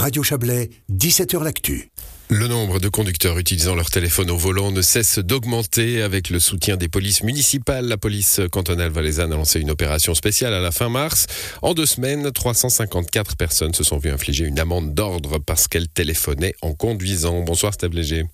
[0.00, 1.90] Radio Chablais, 17h L'Actu.
[2.30, 6.78] Le nombre de conducteurs utilisant leur téléphone au volant ne cesse d'augmenter avec le soutien
[6.78, 7.84] des polices municipales.
[7.84, 11.26] La police cantonale valaisanne a lancé une opération spéciale à la fin mars.
[11.60, 16.54] En deux semaines, 354 personnes se sont vues infliger une amende d'ordre parce qu'elles téléphonaient
[16.62, 17.42] en conduisant.
[17.42, 18.24] Bonsoir Steve Léger.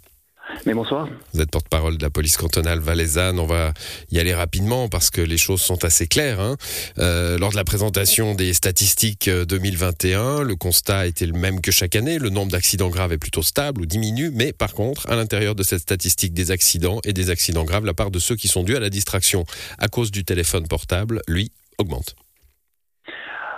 [0.64, 1.08] Mais bonsoir.
[1.32, 3.38] Vous êtes porte-parole de la police cantonale valaisanne.
[3.38, 3.72] On va
[4.10, 6.40] y aller rapidement parce que les choses sont assez claires.
[6.40, 6.56] Hein.
[6.98, 11.70] Euh, lors de la présentation des statistiques 2021, euh, le constat était le même que
[11.70, 12.18] chaque année.
[12.18, 14.30] Le nombre d'accidents graves est plutôt stable ou diminue.
[14.32, 17.94] Mais par contre, à l'intérieur de cette statistique des accidents et des accidents graves, la
[17.94, 19.44] part de ceux qui sont dus à la distraction
[19.78, 22.14] à cause du téléphone portable, lui, augmente.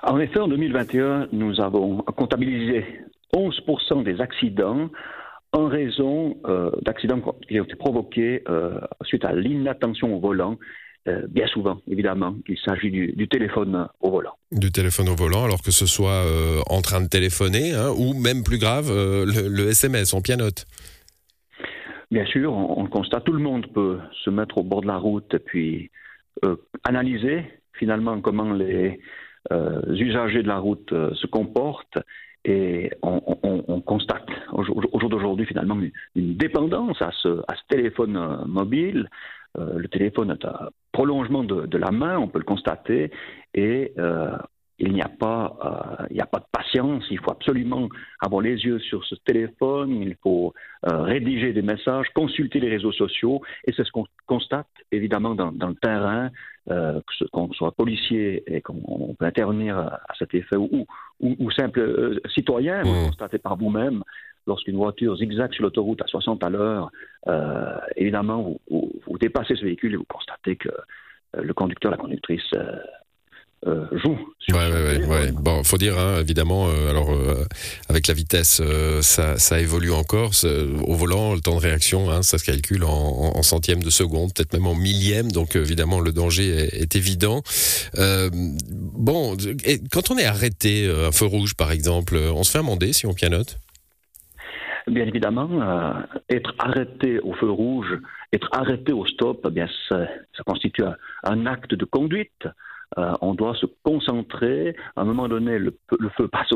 [0.02, 2.84] En effet, en 2021, nous avons comptabilisé
[3.34, 4.90] 11% des accidents
[5.52, 10.58] en raison euh, d'accidents qui ont été provoqués euh, suite à l'inattention au volant.
[11.06, 14.34] Euh, bien souvent, évidemment, il s'agit du, téléphone au volant.
[14.52, 16.24] Du téléphone au volant, alors que ce soit
[16.68, 20.66] en train de téléphoner, hein, ou même plus grave, le, SMS, on pianote.
[22.10, 24.96] Bien sûr, on, le constate, tout le monde peut se mettre au bord de la
[24.96, 25.90] route et puis
[26.84, 29.00] analyser finalement comment les
[29.50, 31.98] usagers de la route se comportent
[32.48, 35.78] et on, constate au jour d'aujourd'hui finalement
[36.14, 39.08] une, dépendance à ce, téléphone euh, mobile.
[39.58, 43.10] Euh, le téléphone est un prolongement de, la main, on peut le constater,
[43.54, 44.36] et euh,
[44.78, 47.04] il n'y a pas, il n'y a pas de patience.
[47.10, 47.88] Il faut absolument
[48.20, 50.02] avoir les yeux sur ce téléphone.
[50.02, 55.34] Il faut rédiger des messages, consulter les réseaux sociaux, et c'est ce qu'on constate évidemment
[55.34, 56.30] dans, le terrain,
[57.32, 60.86] qu'on soit policier et qu'on peut intervenir à cet effet ou,
[61.20, 63.06] ou, simple euh, citoyen, vous mmh.
[63.06, 64.02] constatez par vous-même,
[64.46, 66.90] lorsqu'une voiture zigzague sur l'autoroute à 60 à l'heure,
[67.28, 72.50] euh, évidemment, vous, dépassez ce véhicule et vous constatez que euh, le conducteur, la conductrice
[73.66, 74.16] euh, joue.
[74.50, 76.68] ouais, ouais, ouais, Bon, faut dire hein, évidemment.
[76.68, 77.44] Euh, alors, euh,
[77.88, 78.62] avec la vitesse,
[79.00, 80.30] ça, ça, évolue encore.
[80.86, 84.32] Au volant, le temps de réaction, hein, ça se calcule en, en, centièmes de seconde,
[84.32, 85.32] peut-être même en millième.
[85.32, 87.42] Donc, évidemment, le danger est, est évident.
[87.94, 92.92] bon, et quand on est arrêté, un feu rouge, par exemple, on se fait amender
[92.92, 93.58] si on pianote?
[94.86, 95.50] Bien évidemment,
[96.30, 97.98] être arrêté au feu rouge,
[98.32, 100.84] être arrêté au stop, eh bien ça, ça constitue
[101.24, 102.46] un acte de conduite.
[102.96, 104.74] Euh, on doit se concentrer.
[104.96, 105.76] À un moment donné, le,
[106.16, 106.52] feu passe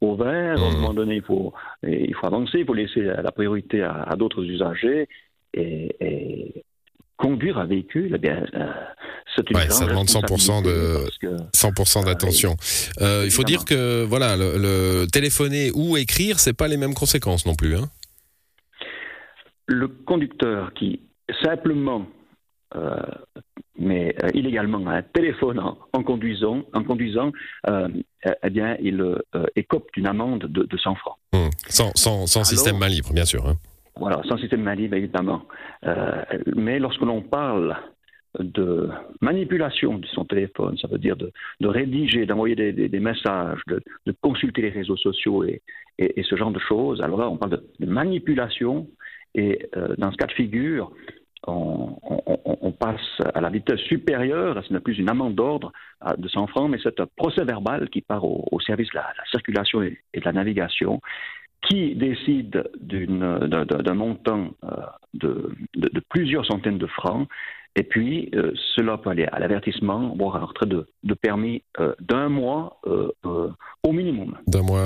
[0.00, 0.60] au, vert.
[0.60, 0.74] À un mmh.
[0.74, 1.52] moment donné, il faut,
[1.82, 2.58] il faut avancer.
[2.58, 5.08] Il faut laisser la priorité à, d'autres usagers.
[5.54, 6.64] Et,
[7.16, 8.66] conduire un véhicule, eh bien, euh,
[9.34, 11.08] c'est une ça demande 100% de
[11.54, 12.56] 100% d'attention.
[13.00, 17.46] Euh, il faut dire que voilà, le, téléphoner ou écrire, c'est pas les mêmes conséquences
[17.46, 17.76] non plus.
[17.76, 17.88] Hein.
[19.66, 21.00] Le conducteur qui
[21.42, 22.06] simplement
[23.78, 25.60] mais euh, illégalement un téléphone
[25.92, 27.32] en, conduisant, en conduisant
[27.68, 27.88] euh,
[28.42, 31.16] eh bien, il euh, écope d'une amende de, de 100 francs.
[31.32, 31.50] Hum.
[31.68, 33.46] Sans, sans, sans système main libre, bien sûr.
[33.46, 33.54] Hein.
[33.96, 35.42] Voilà, sans système main libre, évidemment.
[36.54, 37.76] mais lorsque l'on parle
[38.38, 38.90] de
[39.22, 43.80] manipulation de son téléphone, ça veut dire de, de rédiger, d'envoyer des, des, messages, de,
[44.04, 45.62] de, consulter les réseaux sociaux et,
[45.98, 47.00] et, ce genre de choses.
[47.00, 48.86] Alors là, on parle de, manipulation
[49.34, 50.92] et dans ce cas de figure,
[51.46, 55.72] on, passe à la vitesse supérieure, ce n'est plus une amende d'ordre
[56.18, 59.82] de 100 francs, mais c'est un procès verbal qui part au, service de la, circulation
[59.82, 61.00] et, de la navigation,
[61.62, 64.68] qui décide d'un montant euh,
[65.14, 67.28] de, de, plusieurs centaines de francs.
[67.74, 71.94] Et puis, euh, cela peut aller à l'avertissement, voire à un retrait de, permis euh,
[72.00, 72.80] d'un mois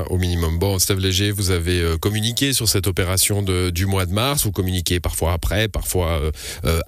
[0.01, 0.59] euh, au minimum.
[0.59, 4.45] Bon, Steve Léger, vous avez communiqué sur cette opération de, du mois de mars.
[4.45, 6.21] Vous communiquez parfois après, parfois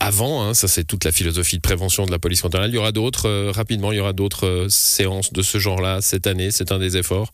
[0.00, 0.42] avant.
[0.42, 0.54] Hein.
[0.54, 2.70] Ça, c'est toute la philosophie de prévention de la police cantonale.
[2.70, 6.50] Il y aura d'autres, rapidement, il y aura d'autres séances de ce genre-là cette année.
[6.50, 7.32] C'est un des efforts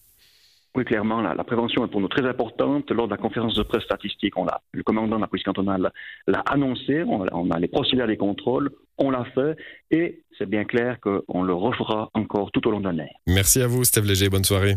[0.79, 2.89] oui, clairement, la, prévention est pour nous très importante.
[2.93, 5.91] Lors de la conférence de presse statistique, on a, le commandant de la police cantonale
[6.27, 9.57] l'a annoncé, on, a les procédures des contrôles, on l'a fait,
[9.91, 13.11] et c'est bien clair qu'on le refera encore tout au long de l'année.
[13.27, 14.77] Merci à vous, Steve Léger, bonne soirée.